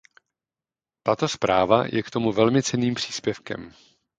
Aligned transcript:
Tato 1.03 1.27
zpráva 1.27 1.85
je 1.91 2.03
k 2.03 2.09
tomu 2.09 2.31
velmi 2.31 2.63
cenným 2.63 2.95
příspěvkem. 2.95 3.73